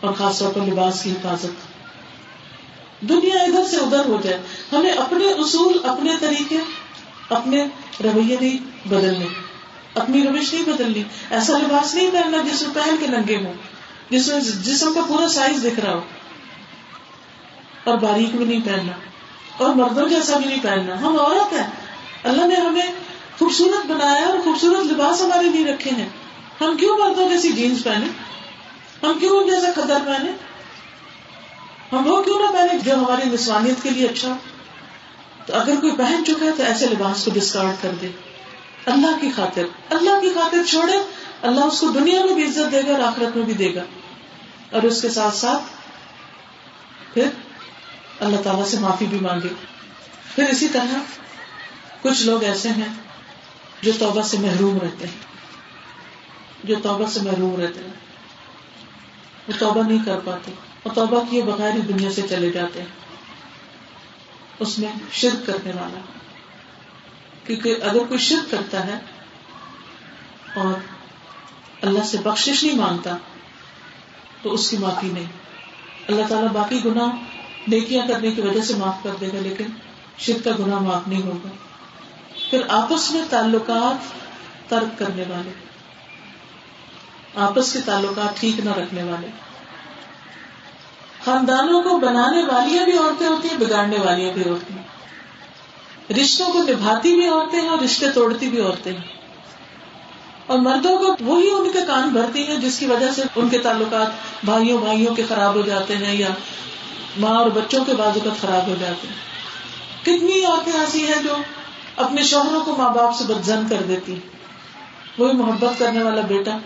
[0.00, 1.68] اور خاص طور پر لباس کی حفاظت۔
[3.00, 4.38] دنیا ادھر سے ادھر ہو جائے۔
[4.72, 6.58] ہمیں اپنے اصول، اپنے طریقے
[7.30, 7.64] اپنے
[8.04, 9.26] رویے نہیں بدلنے
[9.94, 13.52] اپنی روش نہیں بدلنی۔ ایسا لباس نہیں پہننا جس میں پہن کے ننگے ہوں۔
[14.10, 16.00] جس میں جسم کا پورا سائز دکھ رہا ہو۔
[17.84, 18.92] اور باریک بھی نہیں پہننا۔
[19.56, 21.70] اور مردوں جیسا بھی نہیں پہننا۔ ہم عورت ہیں۔
[22.24, 22.92] اللہ نے ہمیں
[23.38, 26.08] خوبصورت بنایا اور خوبصورت لباس ہمارے لیے رکھے ہیں۔
[26.60, 28.06] ہم کیوں مردوں جیسی جینس پہنے
[29.02, 30.30] ہم کیوں ان جیسا قدر پہنے
[31.92, 34.36] ہم وہ کیوں نہ پہنے جو ہماری نسوانیت کے لیے اچھا
[35.50, 38.08] تو اگر کوئی پہن چکا ہے تو ایسے لباس کو ڈسکارڈ کر دے۔
[38.86, 40.92] اللہ کی خاطر۔ اللہ کی خاطر چھوڑے۔
[41.42, 43.82] اللہ اس کو دنیا میں بھی عزت دے گا اور آخرت میں بھی دے گا۔
[44.70, 45.62] اور اس کے ساتھ ساتھ
[47.14, 47.26] پھر
[48.20, 49.48] اللہ تعالی سے معافی بھی مانگے۔
[50.34, 50.98] پھر اسی طرح
[52.02, 52.94] کچھ لوگ ایسے ہیں
[53.82, 55.20] جو توبہ سے محروم رہتے ہیں۔
[56.64, 57.94] جو توبہ سے محروم رہتے ہیں۔
[59.48, 63.09] وہ توبہ نہیں کر پاتے اور توبہ کیے بغیر ہی دنیا سے چلے جاتے ہیں۔
[64.60, 66.00] اس میں شرک کرنے والا۔
[67.46, 68.98] کیونکہ اگر کوئی شرک کرتا ہے
[70.54, 70.74] اور
[71.82, 73.16] اللہ سے بخشش نہیں مانگتا،
[74.42, 75.24] تو اس کی معافی نہیں۔
[76.08, 77.06] اللہ تعالیٰ باقی گناہ
[77.68, 79.66] نیکیاں کرنے کی وجہ سے معاف کر دے گا، لیکن
[80.18, 81.48] شرک کا گناہ معاف نہیں ہوگا۔
[82.50, 84.14] پھر آپس میں تعلقات
[84.70, 85.50] ترک کرنے والے،
[87.34, 89.26] آپس کے تعلقات ٹھیک نہ رکھنے والے۔
[91.24, 94.82] خاندانوں کو بنانے والیاں بھی عورتیں ہوتی ہیں، بگاڑنے والیاں بھی ہوتی ہیں۔
[96.20, 99.20] رشتوں کو نبھاتی بھی عورتیں ہیں اور رشتے توڑتی بھی عورتیں ہیں۔
[100.46, 103.58] اور مردوں کو وہی ان کے کان بھرتی ہیں جس کی وجہ سے ان کے
[103.58, 104.06] تعلقات
[104.44, 106.28] بھائیوں بھائیوں کے خراب ہو جاتے ہیں یا
[107.18, 109.30] ماں اور بچوں کے بازوقت خراب ہو جاتے ہیں۔
[110.02, 111.34] کتنی عورتیں ایسی ہیں جو
[111.96, 114.18] اپنے شوہروں کو ماں باپ سے بدزن کر دیتی
[115.18, 116.58] وہی محبت کرنے والا بیٹا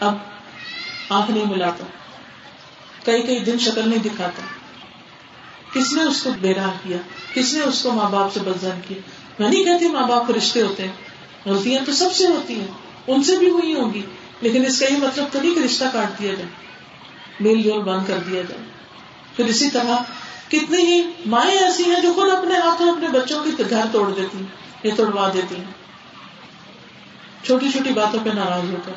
[0.00, 0.14] اب
[1.08, 1.84] آنکھ نہیں ملاتا۔
[3.04, 4.42] کئی کئی دن شکل نہیں دکھاتا۔
[5.72, 6.96] کس نے اس کو بےراہ کیا؟
[7.34, 8.98] کس نے اس کو ماں باپ سے بدزن کیا؟
[9.38, 10.92] میں نہیں کہتی ماں باپ کو رشتے ہوتے ہیں۔
[11.46, 12.66] غلطیاں تو سب سے ہوتی ہیں۔
[13.06, 14.02] ان سے بھی ہوئی ہوں گی۔
[14.40, 16.50] لیکن اس کا یہ مطلب تو نہیں کہ رشتہ کاٹ دیا جائے۔
[17.40, 18.60] میل جول بند کر دیا جائے۔
[19.36, 19.96] پھر اسی طرح
[20.48, 24.38] کتنی ہی مائیں ایسی ہیں جو خود اپنے ہاتھوں اپنے بچوں کی گھر توڑ دیتی
[24.38, 24.46] ہیں
[24.82, 25.64] یا توڑوا دیتی ہیں۔
[27.44, 28.92] چھوٹی چھوٹی باتوں پہ ناراض ہو کر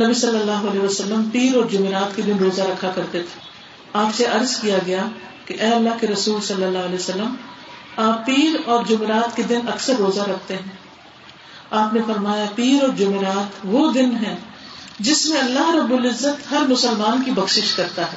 [0.00, 3.40] نبی صلی اللہ علیہ وسلم پیر اور جمعرات کے دن روزہ رکھا کرتے تھے۔
[3.92, 5.06] آپ سے عرض کیا گیا
[5.44, 7.34] کہ اے اللہ کے رسول صلی اللہ علیہ وسلم،
[7.96, 10.72] آپ پیر اور جمعرات کے دن اکثر روزہ رکھتے ہیں۔
[11.70, 14.36] آپ نے فرمایا پیر اور جمعرات وہ دن ہے
[14.98, 18.16] جس میں اللہ رب العزت ہر مسلمان کی بخش کرتا ہے۔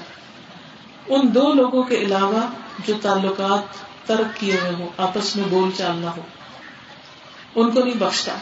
[1.08, 2.42] ان دو لوگوں کے علاوہ
[2.88, 3.62] جو تعلقات
[4.08, 6.22] ترک کیے ہوئے ہوں، آپس میں بول چال نہ ہو۔
[7.56, 8.36] ان کو نہیں بخشتا۔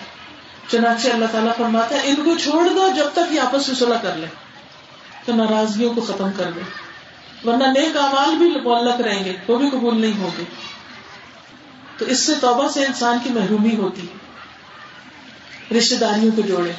[0.68, 3.98] چنانچہ اللہ تعالیٰ فرماتا ہے، ان کو چھوڑ دو جب تک یہ آپس میں صلح
[4.02, 4.28] کر لے
[5.26, 6.62] تو ناراضگیوں کو ختم کر دے
[7.50, 10.44] ورنہ نیک امال بھی معلق رہیں گے، وہ بھی قبول نہیں ہوگے
[11.98, 14.28] تو اس سے توبہ سے انسان کی محرومی ہوتی ہے۔
[15.78, 16.72] رشتے داریوں کو جوڑے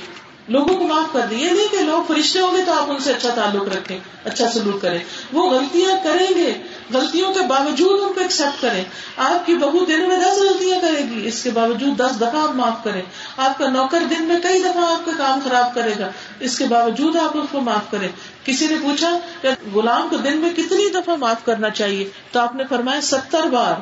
[0.49, 2.99] لوگوں کو معاف کر دیں۔ یہ نہیں کہ لوگ فرشتے ہوں گے تو آپ ان
[2.99, 4.99] سے اچھا تعلق رکھیں اچھا سلوک کریں۔
[5.33, 6.55] وہ غلطیاں کریں گے۔
[6.95, 8.85] غلطیوں کے باوجود ان کو ایکسپٹ کریں۔
[9.17, 12.55] آپ کی بہو دن میں دس غلطیاں کرے گی، اس کے باوجود دس دفعہ آپ
[12.55, 13.03] معاف کریں۔
[13.37, 16.67] آپ کا نوکر دن میں کئی دفعہ آپ کا کام خراب کرے گا۔ اس کے
[16.67, 18.09] باوجود آپ اس کو معاف کریں۔
[18.45, 22.55] کسی نے پوچھا کہ غلام کو دن میں کتنی دفعہ معاف کرنا چاہیے؟ تو آپ
[22.55, 23.75] نے فرمایا ستر بار۔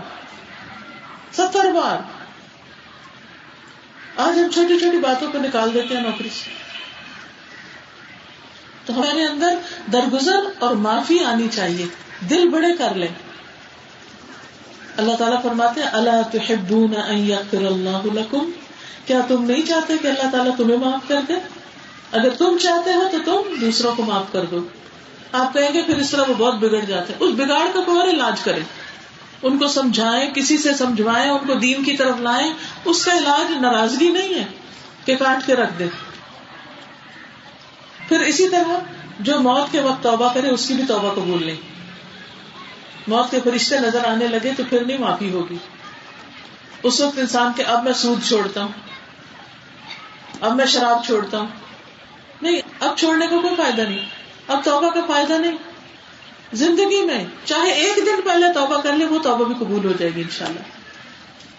[1.33, 2.03] ستر بار۔
[4.16, 6.51] آج ہم چھوٹی چھوٹی باتوں کو نکال دیتے ہیں نوکری سے۔
[8.87, 9.59] تو ہمارے اندر
[9.92, 13.09] درگزر اور معافی آنی چاہیے۔ دل بڑے کر لیں
[14.96, 18.50] اللہ تعالیٰ فرماتے ہیں اللہ تحبون ان یغفر اللہ لکم؟
[19.07, 21.35] کیا تم نہیں چاہتے کہ اللہ تعالیٰ تمہیں معاف کر دے؟
[22.12, 24.61] اگر تم چاہتے ہو تو تم دوسروں کو معاف کر دو۔
[25.33, 27.98] آپ کہیں گے، پھر اس طرح وہ بہت بگڑ جاتے ہیں۔ اس بگاڑ کا کوئی
[27.98, 28.62] اور علاج کریں۔
[29.42, 32.52] ان کو سمجھائیں، کسی سے سمجھوائیں، ان کو دین کی طرف لائیں۔
[32.85, 34.44] اس کا علاج ناراضگی نہیں ہے
[35.05, 35.87] کہ کاٹ کے رکھ دے
[38.09, 38.79] پھر اسی طرح
[39.20, 41.75] جو موت کے وقت توبہ کرے، اس کی بھی توبہ قبول نہیں۔
[43.07, 45.57] موت کے فرشتے نظر آنے لگے تو پھر نہیں معافی ہوگی۔
[46.83, 48.73] اس وقت انسان کے اب میں سود چھوڑتا ہوں،
[50.40, 51.47] اب میں شراب چھوڑتا ہوں۔
[52.42, 54.07] نہیں، اب چھوڑنے کا کوئی فائدہ نہیں۔
[54.49, 55.57] اب توبہ کا فائدہ نہیں۔
[56.53, 60.14] زندگی میں چاہے ایک دن پہلے توبہ کر لے، وہ توبہ بھی قبول ہو جائے
[60.14, 60.61] گی انشاءاللہ۔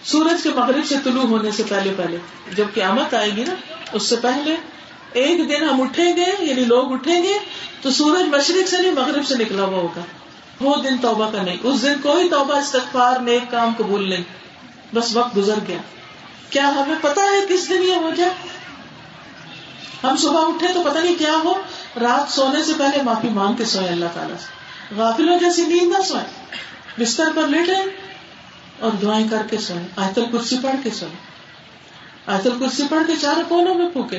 [0.04, 2.18] سورج کے مغرب سے طلوع ہونے سے پہلے پہلے،
[2.56, 3.54] جب قیامت آئے گی نا،
[3.92, 4.56] اس سے پہلے
[5.14, 7.38] ایک دن ہم اٹھیں گے یعنی لوگ اٹھیں گے،
[7.82, 10.02] تو سورج مشرق سے نہیں، مغرب سے نکلا ہوا ہوگا۔
[10.62, 14.24] وہ دن توبہ کا نہیں اس دن کوئی توبہ استغفار نیک کام قبول نہیں۔
[14.96, 15.78] بس وقت گزر گیا۔
[16.50, 18.32] کیا ہمیں پتا ہے کس دن یہ ہو جائے؟
[20.04, 21.54] ہم صبح اٹھے تو پتہ نہیں کیا ہو۔
[22.02, 24.48] رات سونے سے پہلے معافی مانگ کے سوئے اللہ تعالیٰ سے۔
[24.96, 26.56] غافلوں جیسی نیند نہ سوئے۔
[27.00, 27.76] بستر پر لیٹے
[28.80, 31.12] اور دعائیں کر کے سوئے۔ آیت الکرسی پڑھ کے سوئے۔
[32.26, 34.18] آیت الکرسی پڑھ کے چاروں کونوں میں پھوکے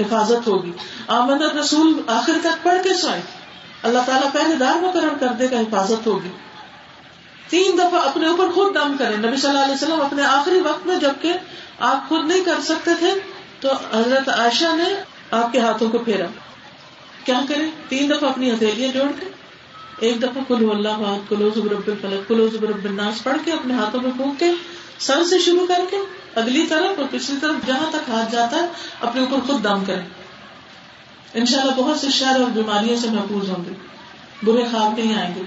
[0.00, 0.72] حفاظت ہوگی۔
[1.06, 3.41] آمد رسول آخر تک پڑھ کے سوئے۔
[3.82, 6.28] اللہ تعالیٰ پہلے دار مقرر کر دے گا حفاظت ہوگی۔
[7.48, 10.86] تین دفعہ اپنے اوپر خود دم کرے نبی صلی اللہ علیہ وسلم اپنے آخری وقت
[10.86, 11.32] میں جبکہ
[11.78, 13.10] آپ خود نہیں کر سکتے تھے،
[13.60, 14.94] تو حضرت عائشہ نے
[15.30, 16.26] آپ کے ہاتھوں کو پھیرا۔
[17.24, 19.26] کیا کرے تین دفعہ اپنی ہتھیلیاں جوڑ کے،
[19.98, 24.10] ایک دفعہ کلو اللہ کلو زبر الفلق کلو زبر الناس پڑھ کے اپنے ہاتھوں میں
[24.16, 24.50] پھونک کے
[24.98, 25.96] سر سے شروع کر کے
[26.34, 28.66] اگلی طرف اور پچھلی طرف جہاں تک ہاتھ جاتا ہے،
[29.00, 30.21] اپنے اوپر خود دم کرے
[31.34, 33.72] ان شاء اللہ بہت سے شہر اور بیماریوں سے محفوظ ہوں گے۔
[34.42, 35.42] برے خواب نہیں آئیں گے۔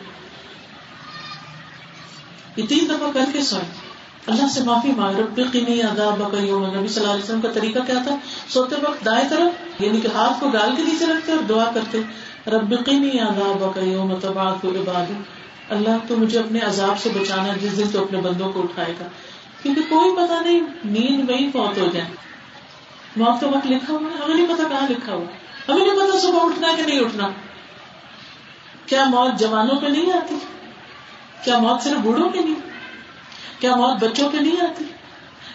[2.56, 3.72] یہ تین دفعہ کر کے سوئیں
[4.28, 7.80] اللہ سے معافی مانگ۔ رب قینی عذاب یوم نبی صلی اللہ علیہ وسلم کا طریقہ
[7.80, 8.16] کیا تھا؟
[8.50, 12.02] سوتے وقت دائیں طرف یعنی کہ ہاتھ کو ڈال کے نیچے رکھتے اور دعا کرتے۔
[12.48, 15.12] رب قینی عذاب یوم تبعث عباد
[15.70, 19.06] اللہ تو مجھے اپنے عذاب سے بچانا جس دن تو اپنے بندوں کو اٹھائے گا۔
[19.64, 22.08] کیونکہ کوئی پتہ نہیں، نیند میں ہی فوت ہو جائے
[23.16, 26.20] موت کا وقت لکھا ہوا ہے، ہمیں نہیں پتا کہاں لکھا ہوا ہمیں نہیں پتا
[26.20, 27.30] صبح اٹھنا کہ نہیں اٹھنا۔
[28.86, 30.36] کیا موت جوانوں پہ نہیں آتی؟
[31.44, 32.56] کیا موت صرف بوڑھوں پہ نہیں
[33.60, 34.84] کیا موت بچوں پہ نہیں آتی؟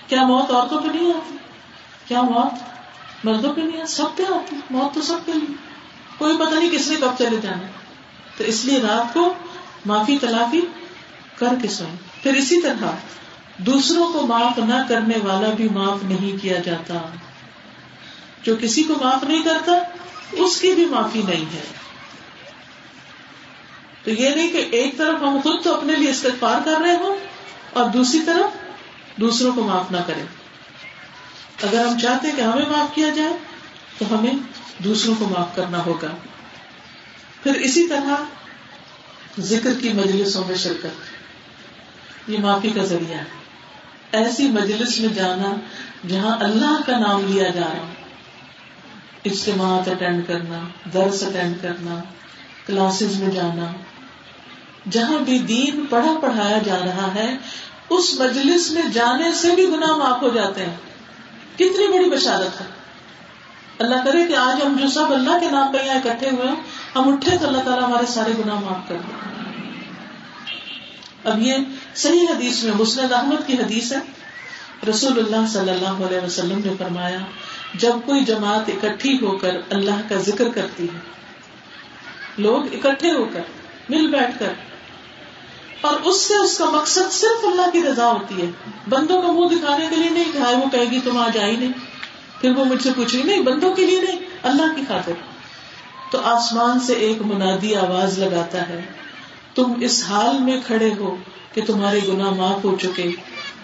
[0.09, 1.37] کیا موت عورتوں پہ نہیں آتی؟
[2.09, 2.55] کیا موت
[3.25, 5.55] مردوں پہ نہیں آتی سب پہ آتی۔ موت تو سب پہ نہیں
[6.19, 7.67] کوئی پتہ نہیں کس نے کب چلے جانا۔
[8.37, 9.35] تو اس لیے رات کو
[9.87, 10.61] معافی تلافی
[11.37, 12.85] کر کے سوئیں پھر اسی طرح
[13.57, 16.99] دوسروں کو معاف نہ کرنے والا بھی معاف نہیں کیا جاتا۔
[18.43, 19.73] جو کسی کو معاف نہیں کرتا،
[20.33, 21.63] اس کی بھی معافی نہیں ہے۔
[24.05, 27.17] تو یہ نہیں کہ ایک طرف ہم خود تو اپنے لیے استغفار کر رہے ہوں
[27.73, 28.57] اور دوسری طرف
[29.21, 30.23] دوسروں کو معاف نہ کریں۔
[31.63, 33.33] اگر ہم چاہتے ہیں کہ ہمیں معاف کیا جائے،
[33.99, 34.33] تو ہمیں
[34.79, 36.15] دوسروں کو معاف کرنا ہوگا۔
[37.43, 38.25] پھر اسی طرح
[39.41, 43.25] ذکر کی مجلسوں میں شرکت۔ یہ معافی کا ذریعہ ہے۔
[44.13, 45.55] ایسی مجلس میں جانا
[46.09, 47.95] جہاں اللہ کا نام لیا جا رہا
[49.25, 50.59] اجتماعات اٹینڈ کرنا،
[50.95, 52.03] درس اٹینڈ کرنا
[52.67, 53.65] کلاسز میں جانا۔
[54.91, 57.37] جہاں بھی دین پڑھا پڑھایا جا رہا ہے،
[57.91, 60.77] اس مجلس میں جانے سے بھی گناہ معاف ہو جاتے ہیں۔
[61.55, 62.67] کتنی بڑی بشارت ہے۔
[63.79, 66.57] اللہ کرے کہ آج ہم جو سب اللہ کے نام پہ یہاں اکٹھے ہوئے ہیں،
[66.95, 69.31] ہم اٹھے تو اللہ تعالیٰ ہمارے سارے گناہ معاف کر دیں۔
[71.25, 71.57] اب یہ
[71.95, 73.99] صحیح حدیث میں مسند احمد کی حدیث ہے۔
[74.91, 77.19] رسول اللہ صلی اللہ علیہ وسلم نے فرمایا
[77.75, 80.99] جب کوئی جماعت اکٹھی ہو کر اللہ کا ذکر کرتی ہے۔
[82.39, 83.41] لوگ اکٹھے ہو کر،
[83.89, 84.53] مل بیٹھ کر۔
[85.81, 88.51] اور اس سے، اس کا مقصد صرف اللہ کی رضا ہوتی ہے۔
[88.89, 91.73] بندوں کا منہ دکھانے کے لیے نہیں کہ وہ کہے گی تم آ جائی نہیں۔
[92.41, 95.13] پھر وہ مجھ سے پوچھ رہی، نہیں، بندوں کے لیے نہیں، اللہ کی خاطر۔
[96.11, 98.81] تو آسمان سے ایک منادی آواز لگاتا ہے،
[99.55, 101.17] تم اس حال میں کھڑے ہو
[101.55, 103.11] کہ تمہارے گنا معاف ہو چکے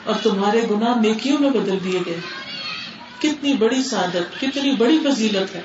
[0.04, 2.20] اور تمہارے گنا نیکیوں میں بدل دیے گئے۔
[3.18, 5.60] کتنی بڑی سعادت، کتنی بڑی فضیلت ہے۔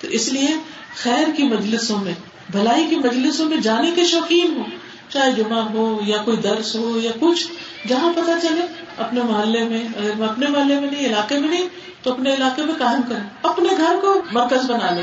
[0.00, 0.48] تو اس لیے
[0.96, 2.14] خیر کی مجلسوں میں،
[2.50, 4.62] بھلائی کی مجلسوں میں جانے کے شوقین ہو
[5.08, 7.48] چاہے جمعہ ہو یا کوئی درس ہو یا کچھ،
[7.88, 11.68] جہاں پتا چلے، اپنے محلے میں، اگر میں اپنے محلے میں نہیں، علاقے میں نہیں،
[12.02, 15.02] تو اپنے علاقے میں قائم کریں۔ اپنے گھر کو مرکز بنا لیں۔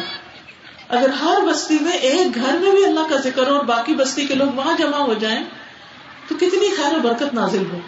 [0.89, 4.25] اگر ہر بستی میں ایک گھر میں بھی اللہ کا ذکر ہو اور باقی بستی
[4.25, 5.43] کے لوگ وہاں جمع ہو جائیں،
[6.27, 7.79] تو کتنی خیر و برکت نازل ہو۔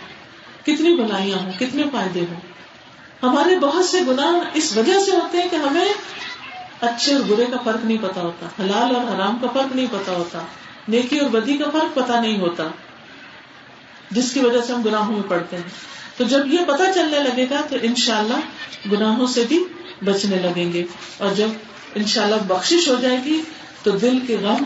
[0.61, 2.50] کتنی بلائیاں ہوں، کتنے فائدے ہوں۔
[3.23, 5.93] ہمارے بہت سے گناہ اس وجہ سے ہوتے ہیں کہ ہمیں
[6.81, 10.11] اچھے اور برے کا فرق نہیں پتا ہوتا، حلال اور حرام کا فرق نہیں پتا
[10.11, 10.39] ہوتا،
[10.87, 12.63] نیکی اور بدی کا فرق پتا نہیں ہوتا،
[14.11, 15.63] جس کی وجہ سے ہم گناہوں میں پڑتے ہیں۔
[16.17, 18.39] تو جب یہ پتا چلنے لگے گا تو انشاءاللہ
[18.91, 19.63] گناہوں سے بھی
[20.03, 20.83] بچنے لگیں گے۔
[21.17, 21.47] اور جب
[21.95, 23.41] انشاءاللہ بخشش ہو جائے گی
[23.83, 24.63] تو دل کے غم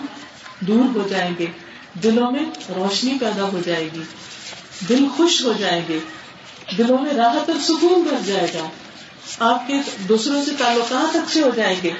[0.59, 1.45] دور ہو جائیں گے،
[2.03, 4.01] دلوں میں روشنی پیدا ہو جائے گی،
[4.89, 5.99] دل خوش ہو جائیں گے۔
[6.77, 8.69] دلوں میں راحت اور سکون بھر جائے گا۔
[9.39, 9.73] آپ کے
[10.09, 11.91] دوسروں سے تعلقات اچھے ہو جائیں گے۔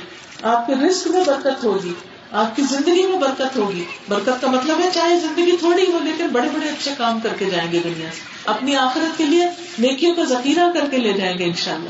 [0.41, 1.93] آپ کے رسک میں برکت ہوگی۔
[2.32, 6.28] آپ کی زندگی میں برکت ہوگی۔ برکت کا مطلب ہے چاہے زندگی تھوڑی ہو، لیکن
[6.28, 9.47] بڑے بڑے اچھے کام کر کے جائیں گے دنیا۔ سے اپنی آخرت کے لیے
[9.80, 11.89] نیکیوں کا ذخیرہ کر کے لے جائیں گے انشاءاللہ۔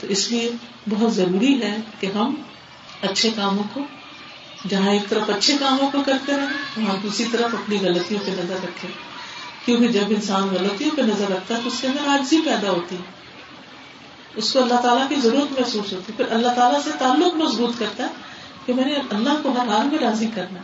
[0.00, 0.50] تو اس لیے
[0.88, 2.34] بہت ضروری ہے کہ ہم
[3.02, 3.80] اچھے کاموں کو،
[4.68, 8.56] جہاں ایک طرف اچھے کاموں کو کرتے رہیں، وہاں دوسری طرف اپنی غلطیوں پہ نظر
[8.62, 9.11] رکھے
[9.64, 12.96] کیونکہ جب انسان غلطیوں پہ نظر رکھتا ہے تو اس کے اندر آجزی پیدا ہوتی
[12.96, 13.22] ہے۔
[14.36, 17.78] اس کو اللہ تعالیٰ کی ضرورت محسوس ہوتی ہے۔ پھر اللہ تعالیٰ سے تعلق مضبوط
[17.78, 18.08] کرتا ہے
[18.66, 20.58] کہ میں نے اللہ کو ہر حال میں راضی کرنا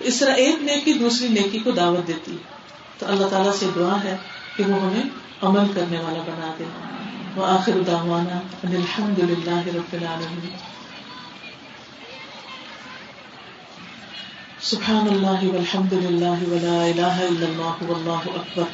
[0.00, 2.58] اس طرح ایک نیکی دوسری نیکی کو دعوت دیتی ہے۔
[2.98, 4.16] تو اللہ تعالیٰ سے دعا ہے
[4.56, 5.02] کہ وہ ہمیں
[5.42, 6.64] عمل کرنے والا بنا دے۔
[7.36, 10.50] وہ آخر دعوانا الحمد للہ رب العالمین۔
[14.66, 18.64] سبحان اللہ والحمد للہ ولا الہ الا اللہ واللہ اکبر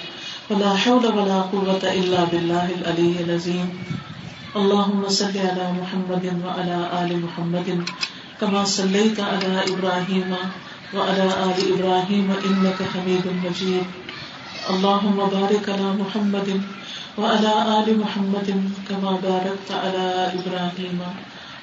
[0.50, 3.68] ولا حول ولا قوة إلا بالله العلي العظيم
[4.56, 7.68] اللهم صل على محمد وعلى آل محمد
[8.40, 10.34] كما صليت على إبراهيم
[10.94, 13.86] وعلى آل إبراهيم إنك حميد مجيد
[14.70, 16.48] اللهم بارك على محمد
[17.18, 18.48] وعلى آل محمد
[18.88, 21.04] كما باركت على إبراهيم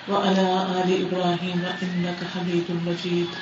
[0.09, 3.41] وعلى آل إبراهيم إنك حميد مجيد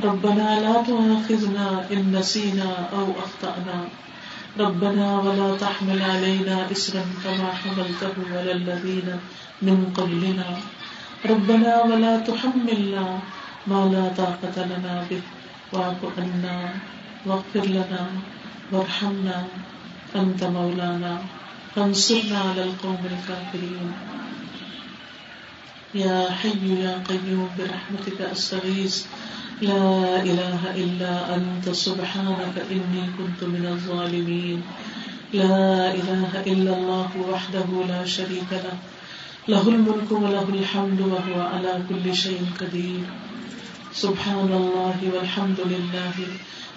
[0.00, 3.78] ربنا لا تؤاخذنا إن نسينا أو أخطأنا.
[4.58, 9.08] ربنا ولا تحمل علينا إسرا كما حملته على الذين
[9.62, 10.48] من قبلنا.
[11.24, 13.18] ربنا ولا تحملنا
[13.66, 15.22] ما لا طاقة لنا به.
[15.72, 16.74] واعف عنا
[17.26, 18.06] واغفر لنا
[18.72, 19.44] وارحمنا
[20.16, 21.14] أنت مولانا.
[21.76, 23.92] فانصرنا على القوم الكافرين.
[25.94, 29.04] يا حي يا قيوم برحمتك أستغيث.
[29.62, 34.62] لا إله إلا أنت، سبحانك إني كنت من الظالمين.
[35.34, 38.76] لا إله إلا الله وحده لا شريك له.
[39.48, 43.00] له الملك وله الحمد وهو على كل شيء قدير.
[43.92, 46.16] سبحان الله والحمد لله.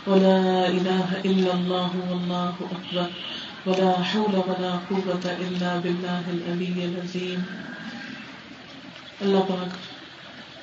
[0.08, 3.08] ولا إله إلا الله والله أكبر.
[3.66, 7.40] ولا حول ولا قوة إلا بالله العلي العظيم.
[9.20, 9.95] اللہ پاک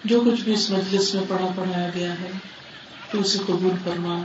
[0.05, 2.31] جو کچھ بھی اس مجلس میں پڑھا پڑھایا گیا ہے،
[3.11, 4.19] تو اسے قبول فرما۔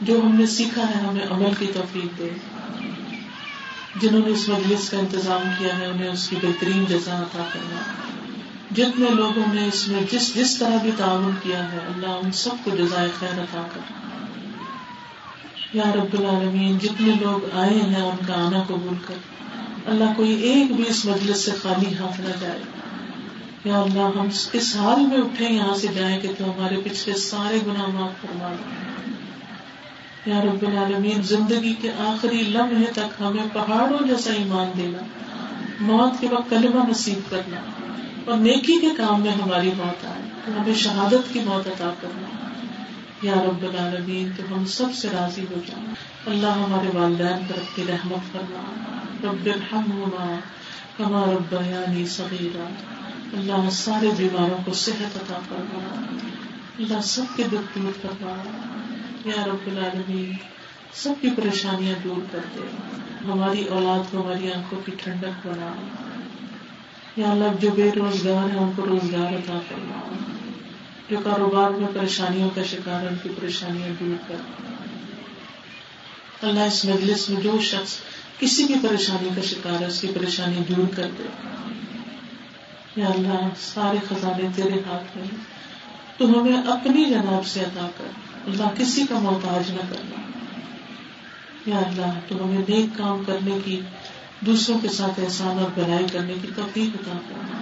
[0.00, 2.28] جو ہم نے سیکھا ہے ہمیں عمل کی توفیق دے۔
[4.00, 7.80] جنہوں نے اس مجلس کا انتظام کیا ہے، انہیں اس کی بہترین جزا عطا کرنا
[8.76, 12.50] جتنے لوگوں نے اس میں جس جس طرح بھی تعاون کیا ہے، اللہ ان سب
[12.64, 14.04] کو جزائے خیر عطا کرنا
[15.72, 19.14] یا رب العالمین، جتنے لوگ آئے ہیں، ان کا آنا قبول کر۔
[19.86, 22.62] اللہ کوئی ایک بھی اس مجلس سے خالی ہاتھ نہ جائے۔
[23.64, 27.58] یا اللہ ہم اس حال میں اٹھے یہاں سے جائیں کہ تو ہمارے پچھلے سارے
[27.66, 28.84] گناہ معاف فرما دیں۔
[30.26, 34.98] یا رب العالمین، زندگی کے آخری لمحے تک ہمیں پہاڑوں جیسا ایمان دینا،
[35.80, 37.56] موت کے وقت کلمہ نصیب کرنا
[38.24, 40.22] اور نیکی کے کام میں ہماری موت آئے۔
[40.58, 42.28] ہمیں شہادت کی موت عطا کرنا۔
[43.22, 45.86] یا رب العالمین، تو ہم سب سے راضی ہو جائیں
[46.26, 48.62] اللہ ہمارے والدین پر اپنی رحمت کرنا
[49.24, 50.38] رب الحمنا
[50.96, 52.68] کما رب یعنی صغیرہ
[53.36, 55.94] اللہ سارے بیماروں کو صحت عطا کرنا
[56.78, 58.42] اللہ سب کے دکھ دور کرنا
[59.24, 60.32] یا رب العالمین،
[60.92, 62.60] سب کی پریشانیاں دور کر دے.
[63.24, 65.72] ہماری اولاد کو ہماری آنکھوں کی ٹھنڈک بنا.
[67.16, 70.14] یا اللہ، جو بے روزگار ہیں، ان کو روزگار عطا کرنا
[71.10, 74.36] جو کاروبار میں پریشانیوں کا شکار ان کی پریشانیاں دور کر.
[76.46, 77.96] اللہ اس مجلس میں جو شخص
[78.38, 81.22] کسی بھی پریشانی کا شکار ہے، اس کی پریشانی دور کر دے.
[82.96, 85.26] یا اللہ سارے خزانے تیرے ہاتھ میں
[86.16, 88.04] تو ہمیں اپنی جناب سے عطا کر۔
[88.46, 90.20] اللہ کسی کا محتاج نہ کرنا
[91.66, 93.80] یا اللہ، تو ہمیں نیک کام کرنے کی،
[94.40, 97.58] دوسروں کے ساتھ احسان اور بھلائی کرنے کی توفیق عطا کرنا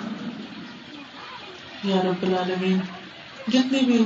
[1.84, 2.78] یا رب العالمین
[3.48, 4.04] جتنی بھی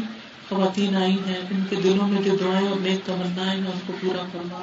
[0.49, 3.93] خواتین آئی ہیں، ان کے دلوں میں جو دعائیں اور نیک تمنا ہیں، ان کو
[4.01, 4.59] پورا کرنا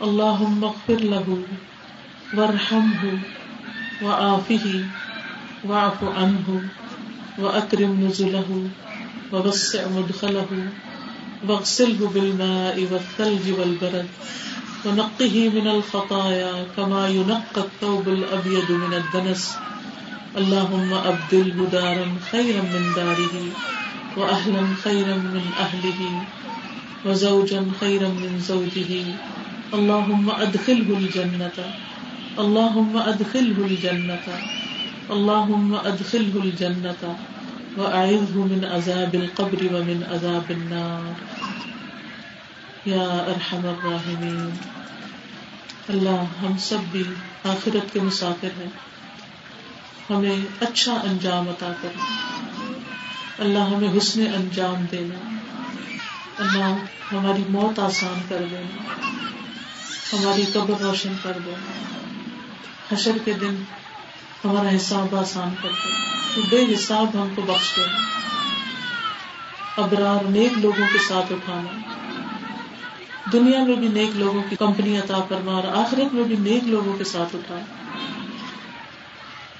[0.00, 1.40] اللہ مغفر لہو
[2.36, 3.08] ورحم ہو
[4.00, 4.90] و آفی
[5.62, 6.34] و آف ان
[7.38, 8.42] و اکرم نزلہ
[9.32, 10.50] ووسع مدخله،
[11.48, 14.10] واغسله بالماء والثلج والبرد،
[14.84, 19.42] ونقه من الخطايا كما ينقى الثوب الأبيض من الدنس.
[20.36, 23.36] اللهم أبدله دارا خيرا من داره،
[24.16, 26.00] وأهلا خيرا من أهله،
[27.04, 28.92] وزوجا خيرا من زوجه.
[29.74, 31.87] اللهم أدخله الجنة.
[32.38, 34.26] اللهم أدخله الجنة.
[35.10, 37.02] اللهم أدخله الجنة
[37.76, 41.12] وأعذه من عذاب القبر ومن عذاب النار.
[42.84, 44.50] یا ارحم الراحمین
[45.88, 47.02] اللہ ہم سب بھی
[47.44, 48.70] آخرت کے مسافر ہیں.
[50.10, 52.04] ہمیں اچھا انجام عطا کرنا
[53.38, 55.18] اللہ ہمیں حسن انجام دینا.
[56.38, 56.74] اللہ
[57.12, 58.78] ہماری موت آسان کر دینا
[60.12, 61.88] ہماری قبر روشن کر دینا
[62.92, 63.62] حشر کے دن
[64.44, 67.82] ہمارا حساب آسان کر دینا بے حساب ہم کو بخش دے
[69.82, 71.78] ابرار نیک لوگوں کے ساتھ اٹھانا۔
[73.32, 76.98] دنیا میں بھی نیک لوگوں کی کمپنی عطا کرنا اور آخرت میں بھی نیک لوگوں
[76.98, 77.64] کے ساتھ اٹھانا۔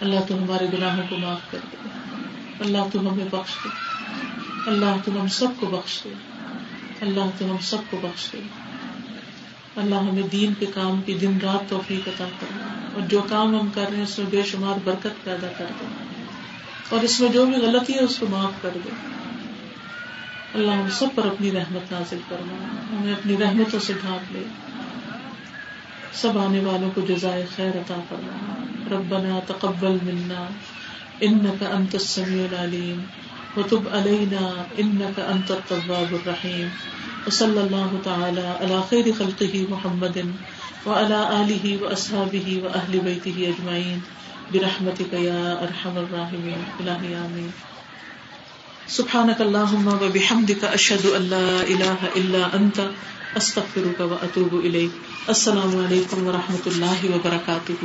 [0.01, 1.77] اللہ تو ہمارے گناہوں کو معاف کر دے۔
[2.61, 3.69] اللہ تو ہمیں بخش دے۔
[4.67, 6.13] اللہ تو ہم سب کو بخش دے۔
[7.01, 8.41] اللہ تو ہم سب کو بخش دے۔
[9.77, 12.68] اللہ ہمیں دین کے کام کی دن رات توفیق عطا کرنا
[12.99, 15.89] اور جو کام ہم کر رہے ہیں اس میں بے شمار برکت پیدا کر دیں
[16.89, 18.89] اور اس میں جو بھی غلطی ہے اس کو معاف کر دے
[20.55, 22.55] اللہ ہم سب پر اپنی رحمت نازل کرنا
[23.01, 24.43] ہمیں اپنی رحمتوں سے ڈھانپ لے۔
[26.13, 30.47] سب آنے والوں کو جزائے خیر عطا کرنا ربنا تقبل منا۔
[31.21, 33.03] انك انت السميع العليم
[33.57, 36.69] وتب علينا انك انت التواب الرحيم
[37.27, 40.19] وصلى الله تعالى على خير خلقه محمد۔
[40.89, 43.99] وعلى آله وأصحابه وأهل بيته أجمعين.
[44.55, 46.61] برحمتك يا أرحم الراحمين.
[46.81, 47.51] إلهي آمين.
[48.89, 52.91] سبحانك اللهم وبحمدك أشهد أن لا إله إلا أنت.
[53.37, 54.91] أستغفرك وأتوب إليك.
[55.29, 57.81] السلام عليكم ورحمة الله وبركاته.